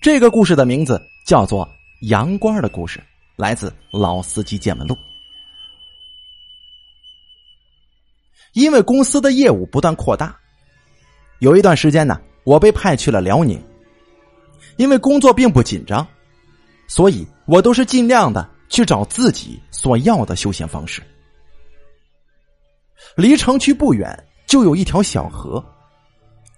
[0.00, 1.66] 这个故事的名字叫做
[2.08, 2.98] 《杨官的故事》，
[3.36, 4.94] 来自《老司机见闻录》。
[8.52, 10.34] 因为公司的业务不断扩大，
[11.40, 13.62] 有一段时间呢，我被派去了辽宁。
[14.76, 16.06] 因为工作并不紧张，
[16.86, 21.02] 所以我都是尽量的去找自己所要的休闲方式。
[23.16, 25.64] 离城区不远就有一条小河，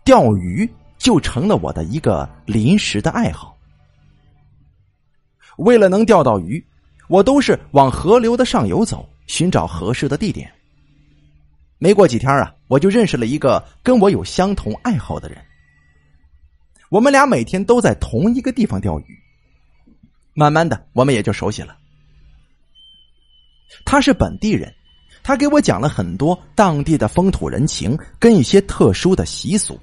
[0.05, 0.69] 钓鱼
[0.99, 3.57] 就成了我的一个临时的爱好。
[5.57, 6.65] 为了能钓到鱼，
[7.09, 10.53] 我都是往河流的上游走，寻找合适的地点。
[11.79, 15.39] 没过几天啊，我就认识了一个跟我有相同爱好的人。
[16.91, 19.19] 我们俩每天都在同一个地方钓鱼，
[20.35, 21.77] 慢慢的，我们也就熟悉了。
[23.85, 24.73] 他是本地人，
[25.23, 29.79] 他给我讲了很多当地的风土人情跟一些特殊的习俗，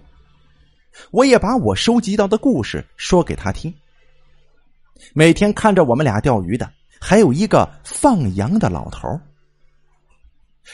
[1.12, 3.74] 我也把我收集到的故事说给他听。
[5.14, 6.70] 每天看着我们俩钓鱼的，
[7.00, 9.08] 还有一个放羊的老头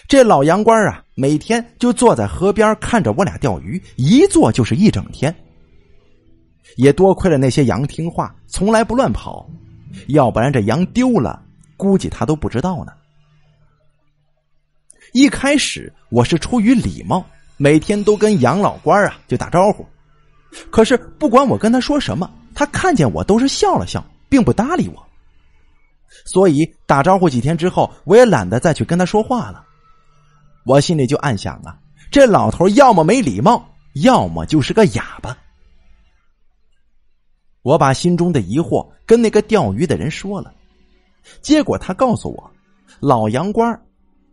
[0.07, 5.35] 这老羊倌啊，每天就坐在河边看着我俩钓鱼，一坐就是一整天。
[6.77, 9.49] 也多亏了那些羊听话，从来不乱跑，
[10.07, 11.43] 要不然这羊丢了，
[11.75, 12.93] 估计他都不知道呢。
[15.11, 17.25] 一开始我是出于礼貌，
[17.57, 19.85] 每天都跟杨老官啊就打招呼，
[20.69, 25.07] 可是不管我跟他说什么，他看见我都是笑了笑，并不搭理我。
[26.25, 29.65] 所以打招呼几天之后，我也懒得再去跟他说话了。
[30.65, 31.79] 我心里就暗想啊，
[32.11, 35.35] 这老头要么没礼貌，要么就是个哑巴。
[37.63, 40.53] 我把心中的疑惑跟那个钓鱼的人说了，
[41.41, 42.51] 结果他告诉我，
[42.99, 43.81] 老杨官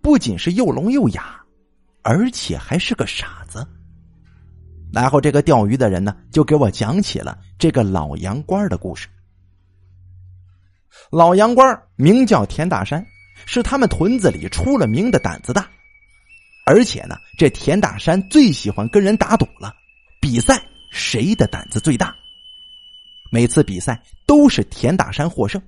[0.02, 1.40] 不仅是又聋又哑，
[2.02, 3.66] 而且还是个傻子。
[4.92, 9.08] 然后这个钓鱼的人呢，就给我讲起了这个老杨官的故事。
[11.10, 13.06] 老杨官名叫田大山，
[13.46, 15.68] 是他们屯子里出了名的胆子大，
[16.64, 19.74] 而且呢，这田大山最喜欢跟人打赌了，
[20.20, 20.60] 比赛
[20.90, 22.14] 谁的胆子最大。
[23.30, 25.60] 每次比赛都是田大山获胜。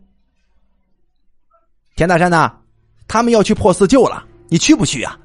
[1.94, 2.52] 田大山呐，
[3.06, 5.18] 他们要去破四旧了，你去不去啊？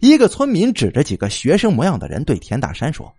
[0.00, 3.12] 一个村民指着几个学生模样的人对田大山说：“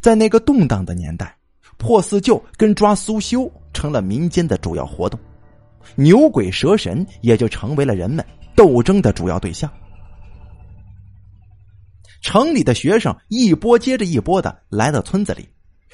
[0.00, 1.36] 在那个动荡的年代，
[1.76, 5.18] 破四旧跟抓苏修成了民间的主要活动，
[5.94, 9.70] 牛鬼蛇神也就成为了人们斗争的主要对象。
[12.22, 15.48] 城里的学生一波接着一波的来到村子里。”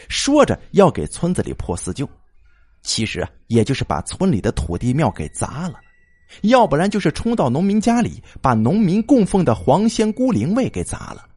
[0.08, 2.08] 说着要给村子里破四旧，
[2.82, 5.74] 其实啊，也就是把村里的土地庙给砸了，
[6.40, 11.28] 要不然就是冲到农民家里，把农民供奉的黄仙姑灵位给砸了。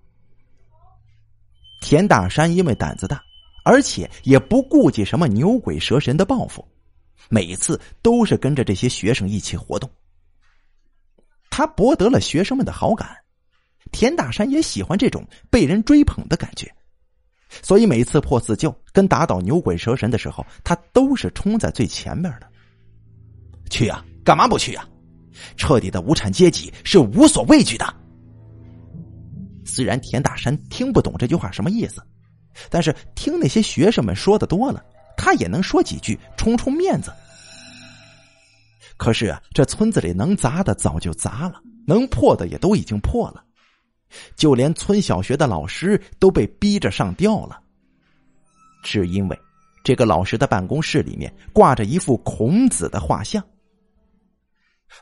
[1.81, 3.21] 田大山因为胆子大，
[3.63, 6.65] 而且也不顾及什么牛鬼蛇神的报复，
[7.29, 9.89] 每次都是跟着这些学生一起活动。
[11.49, 13.15] 他博得了学生们的好感，
[13.91, 16.73] 田大山也喜欢这种被人追捧的感觉。
[17.61, 22.47] 所以每次破四旧跟打倒牛鬼蛇神的时候，他都是冲在最前面的。
[23.69, 24.85] 去啊，干嘛不去啊？
[25.55, 27.85] 彻底的无产阶级是无所畏惧的。
[29.63, 32.01] 虽然田大山听不懂这句话什么意思，
[32.69, 34.83] 但是听那些学生们说的多了，
[35.17, 37.11] 他也能说几句充充面子。
[38.97, 43.43] 可是啊，这村子里能砸的早就砸了，能破的也都已经破了。
[44.37, 47.59] 就连村小学的老师都被逼着上吊了，
[48.83, 49.37] 只因为
[49.83, 53.43] 这个老师的办公室里面挂着一幅孔子的画像，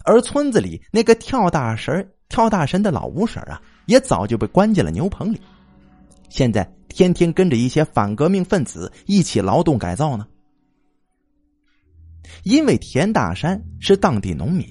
[0.06, 5.42] 而村子里那个跳大神、跳大神的老五婶啊，也早就被关进了牛棚里，
[6.30, 10.28] 现在天天跟着一些反革命分子一起劳动改造呢。
[12.44, 14.68] 因为田大山是当地农民，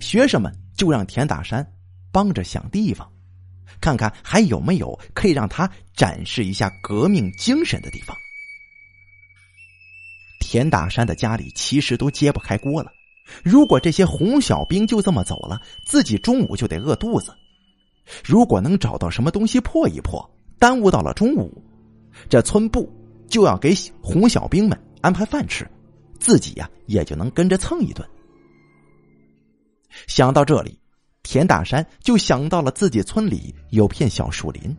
[0.00, 1.66] 学生们就让田大山
[2.12, 3.10] 帮着想地方。
[3.80, 8.16] 看看还有没有可以让他展示一下革命精神的地方。
[10.40, 12.90] 田大山的家里其实都揭不开锅了，
[13.42, 17.34] 如果这些红小兵就这么走了，自己中午就得饿肚子。
[18.24, 21.62] 如果能找到什么东西破一破，耽误到了中午，
[22.28, 22.88] 这村部
[23.26, 25.68] 就要给红小兵们安排饭吃，
[26.18, 28.06] 自己呀也就能跟着蹭一顿。
[30.06, 30.78] 想到这里。
[31.26, 34.76] 田大山就想到了自己村里有片小树林，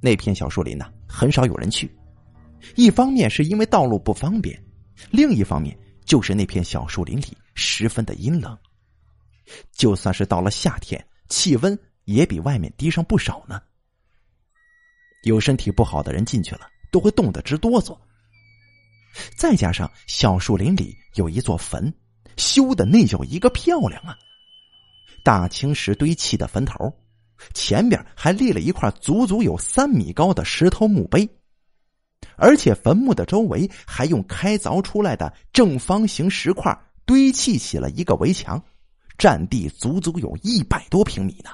[0.00, 1.92] 那片小树林呢很少有人去，
[2.76, 4.56] 一方面是因为道路不方便，
[5.10, 8.56] 另一方面就是那片小树林里十分的阴冷，
[9.72, 13.60] 就算是到了夏天，气温也比外面低上不少呢。
[15.22, 17.96] 有身体不好的人进去了，都会冻得直哆嗦。
[19.36, 21.92] 再加上小树林里有一座坟，
[22.36, 24.18] 修的那叫一个漂亮啊！
[25.22, 26.92] 大青石堆砌的坟头，
[27.54, 31.28] 前边还立了一块足足有三米高的石头墓碑，
[32.36, 38.62] 而且坟墓的周围还用开凿出来的正方形石块堆砌起了一个围墙，
[39.18, 41.50] 占地足足有一百多平米呢。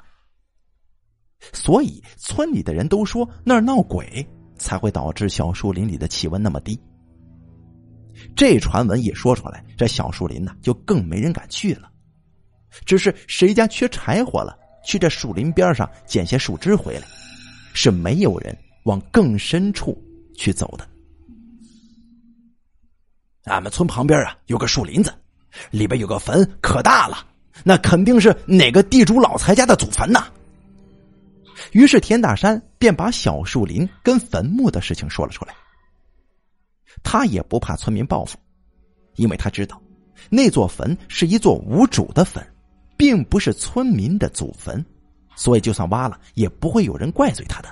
[1.52, 4.26] 所以村里的人都说那儿闹鬼，
[4.56, 6.78] 才会导致小树林里的气温那么低。
[8.34, 11.90] 这传闻一说出来，这小树林呢就更没人敢去了。
[12.84, 17.06] 只是谁家缺柴火了，去这树林边上捡些树枝回来，
[17.72, 19.96] 是没有人往更深处
[20.38, 20.88] 去走的。
[23.44, 25.12] 俺们村旁边啊有个树林子，
[25.70, 27.26] 里边有个坟，可大了，
[27.64, 30.28] 那肯定是哪个地主老财家的祖坟呐。
[31.72, 35.54] 于是田大山便把小树林跟坟墓的事情说了出来。
[37.02, 38.38] 他也不怕村民报复，
[39.16, 39.80] 因为他知道
[40.30, 42.44] 那座坟是一座无主的坟，
[42.96, 44.84] 并不是村民的祖坟，
[45.36, 47.68] 所以就算挖了，也不会有人怪罪他的。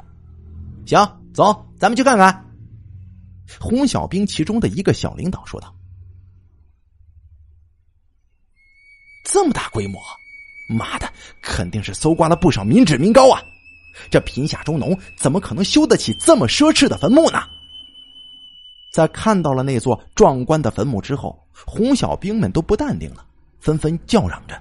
[0.86, 0.98] 行，
[1.34, 2.45] 走，咱们去看看。
[3.58, 5.74] 红小兵其中的一个小领导说道
[9.24, 10.00] ：“这么大规模，
[10.68, 11.12] 妈的，
[11.42, 13.40] 肯定是搜刮了不少民脂民膏啊！
[14.10, 17.40] 这贫下中农怎么可能修得起这么奢侈的坟墓呢？”
[18.92, 23.26] 在看到了那座壮观的坟墓之后，红小兵们都不淡定了，
[23.60, 24.60] 纷纷叫嚷着：“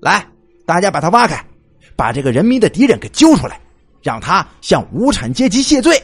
[0.00, 0.26] 来，
[0.66, 1.44] 大家把他挖开，
[1.94, 3.60] 把这个人民的敌人给揪出来，
[4.02, 6.02] 让他向无产阶级谢罪。”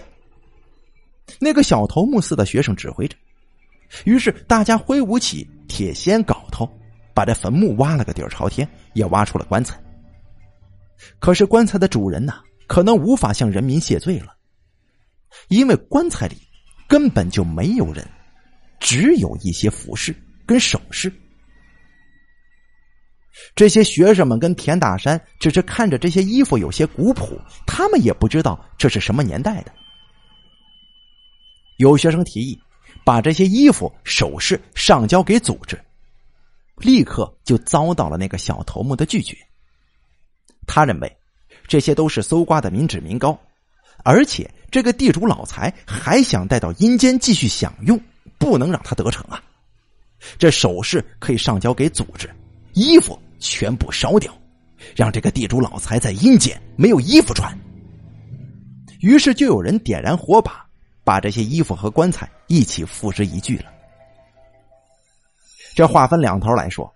[1.38, 3.16] 那个小头目似的学生指挥着，
[4.04, 6.68] 于是大家挥舞起铁锨、镐头，
[7.14, 9.78] 把这坟墓挖了个底儿朝天，也挖出了棺材。
[11.18, 12.34] 可是棺材的主人呢，
[12.66, 14.34] 可能无法向人民谢罪了，
[15.48, 16.36] 因为棺材里。
[16.86, 18.06] 根本就没有人，
[18.78, 21.10] 只有一些服饰跟首饰。
[23.56, 29.72] 这些学生们跟田大山只是看着这些衣服有些古朴，他们也不知道这是什么年代的。
[31.76, 32.58] 有学生提议
[33.04, 35.80] 把这些衣服首饰上交给组织，
[36.76, 39.36] 立刻就遭到了那个小头目的拒绝。
[40.66, 41.16] 他认为
[41.66, 43.38] 这些都是搜刮的民脂民膏，
[44.04, 44.50] 而且。
[44.70, 47.96] 这个地主老财还想带到阴间继续享用，
[48.38, 49.40] 不能让他得逞啊！
[50.36, 52.28] 这首饰可以上交给组织，
[52.72, 54.36] 衣服全部烧掉，
[54.96, 57.56] 让这个地主老财在阴间没有衣服穿。
[58.98, 60.63] 于是就有人点燃火把，
[61.04, 63.66] 把这些衣服和棺材一起付之一炬了。
[65.74, 66.92] 这话分两头来说，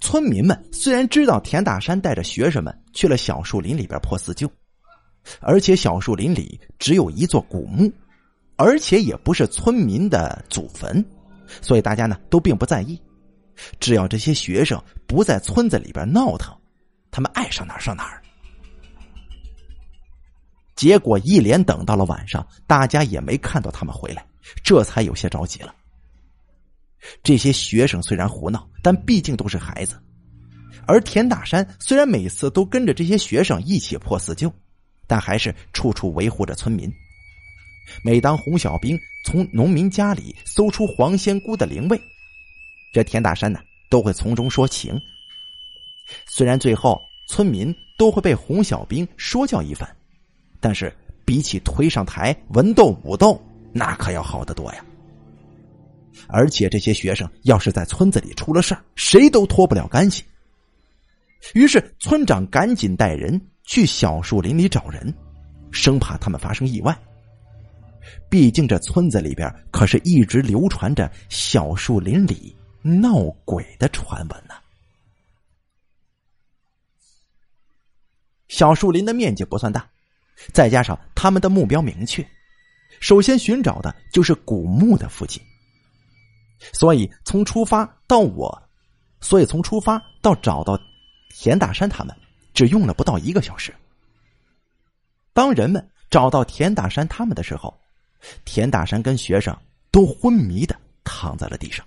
[0.00, 4.50] 村民们虽然知道田大山带着学生们去了小树林里边破四旧。
[5.40, 7.92] 而且小树林里只有一座古墓，
[8.56, 11.04] 而且也不是村民的祖坟，
[11.60, 12.98] 所以大家呢都并不在意。
[13.78, 16.56] 只要这些学生不在村子里边闹腾，
[17.10, 18.22] 他们爱上哪儿上哪儿。
[20.78, 24.24] 结果一连等到了晚上，大家也没看到他们回来，
[24.62, 25.74] 这才有些着急了。
[27.22, 30.00] 这些学生虽然胡闹，但毕竟都是孩子，
[30.86, 34.52] 而田大山虽然每次都跟着这些学生一起破四旧。
[35.10, 36.86] 但还是处处维护着村民。
[38.04, 41.98] 每当洪小兵从农民家里搜出黄仙姑的灵位，
[42.92, 45.00] 这田大山呢都会从中说情。
[46.26, 49.88] 虽然最后村民都会被洪小兵说教一番，
[50.60, 53.40] 但是比起推上台文斗武斗，
[53.72, 54.84] 那可要好得多呀。
[56.26, 60.24] 而且这些学生要是在村子里出了事儿，谁都脱不了干系。
[61.54, 63.40] 于是村长赶紧带人。
[63.70, 65.12] 去小树林里找人，
[65.70, 66.98] 生怕他们发生意外。
[68.30, 74.54] 毕竟这村子里边可是一直流传着小树林里闹鬼的传闻呢。
[78.48, 79.86] 小树林的面积不算大，
[80.52, 82.26] 再加上他们的目标明确，
[83.00, 85.42] 首先寻找的就是古墓的附近。
[86.72, 88.62] 所以从出发到我，
[89.20, 90.78] 所以从出发到找到
[91.30, 92.16] 田大山他们。
[92.54, 93.72] 只用了不到一个小时。
[95.32, 97.72] 当人们找到田大山他们的时候，
[98.44, 99.56] 田大山跟学生
[99.92, 101.86] 都昏迷的躺在了地上。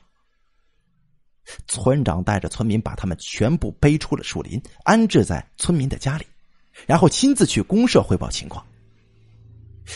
[1.68, 6.26] 村长带着村民把他们全部背出了树林，安置在村民的家里，
[6.86, 8.66] 然后亲自去公社汇报情况。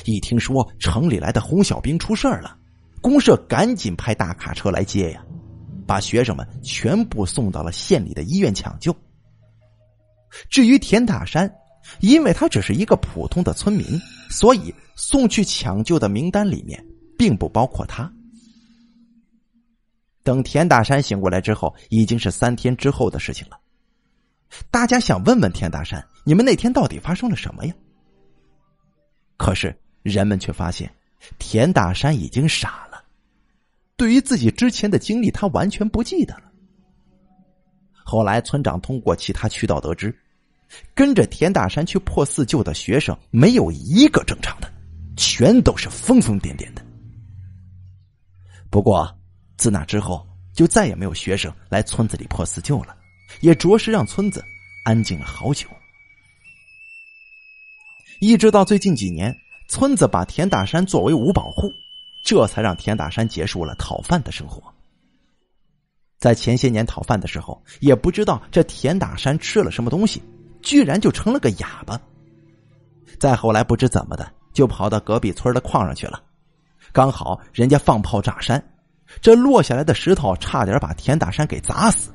[0.03, 2.57] 一听说城里来的红小兵出事了，
[3.01, 5.23] 公社赶紧派大卡车来接呀，
[5.85, 8.95] 把学生们全部送到了县里的医院抢救。
[10.49, 11.49] 至于田大山，
[12.01, 13.85] 因为他只是一个普通的村民，
[14.29, 16.83] 所以送去抢救的名单里面
[17.17, 18.11] 并不包括他。
[20.23, 23.57] 等田大山醒过来之后，已经是三天之后的事情了。
[24.71, 27.73] 大家想问问田大山，你们那天到底发生了什么呀？
[29.37, 30.89] 可是人们却发现，
[31.37, 33.03] 田大山已经傻了，
[33.97, 36.43] 对于自己之前的经历，他完全不记得了。
[38.03, 40.15] 后来村长通过其他渠道得知。
[40.95, 44.69] 跟着田大山去破四旧的学生没有一个正常的，
[45.15, 46.81] 全都是疯疯癫癫的。
[48.71, 49.07] 不过
[49.57, 52.97] 自那之后，就再也没有学生来村子里破四旧了，
[53.41, 54.43] 也着实让村子
[54.83, 55.67] 安静了好久。
[58.19, 59.35] 一直到最近几年，
[59.67, 61.69] 村子把田大山作为五保户，
[62.23, 64.61] 这才让田大山结束了讨饭的生活。
[66.17, 70.21] 在前些年讨饭的时候，也不知道这田大山吃了什么东西。
[70.61, 72.01] 居然就成了个哑巴。
[73.19, 76.23] 再后来不知怎么的，就跑到隔壁村的矿上去了。
[76.91, 78.67] 刚好人家放炮炸山，
[79.21, 82.11] 这落下来的石头差点把田大山给砸死。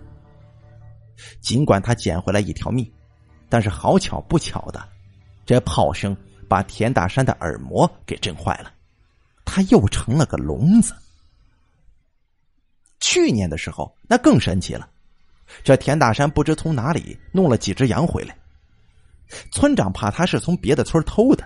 [1.40, 2.90] 尽管他捡回来一条命，
[3.48, 4.86] 但是好巧不巧的，
[5.44, 6.16] 这炮声
[6.48, 8.72] 把田大山的耳膜给震坏了，
[9.44, 10.94] 他又成了个聋子。
[13.00, 14.88] 去年的时候，那更神奇了，
[15.64, 18.36] 这田大山不知从哪里弄了几只羊回来。
[19.52, 21.44] 村长怕他是从别的村偷的，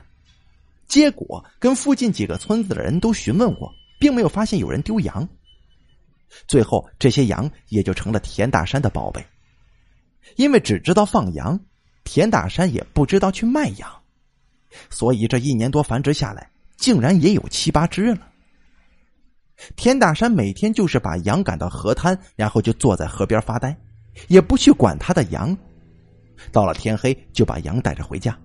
[0.89, 5.27] 结果跟附近几个村子的人都询问过，并没有发现有人丢羊。
[6.49, 9.25] 最后，这些羊也就成了田大山的宝贝，
[10.37, 11.59] 因为只知道放羊，
[12.05, 13.89] 田大山也不知道去卖羊，
[14.91, 18.29] 所以这一年多繁殖下来，竟然也有七八只了。
[19.77, 23.77] 田大山每天就是把羊赶到河滩，然后就坐在河边发呆，
[24.29, 25.57] 也不去管他的羊。
[26.51, 28.37] 到了天黑，就把羊带着回家。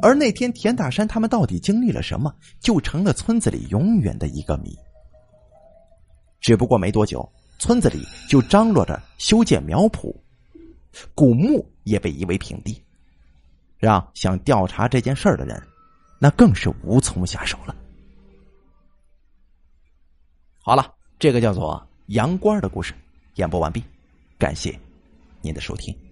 [0.00, 4.74] 而那天田大山他们到底经历了什么，就成了村子里永远的一个谜。
[6.40, 7.30] 只不过没多久，
[7.64, 10.14] 村子里就张罗着修建苗圃，
[11.14, 12.78] 古墓也被夷为平地，
[13.78, 15.66] 让想调查这件事的人，
[16.18, 17.74] 那更是无从下手了。
[20.60, 22.92] 好了，这个叫做杨官的故事
[23.36, 23.82] 演播完毕，
[24.36, 24.78] 感谢
[25.40, 26.03] 您的收听。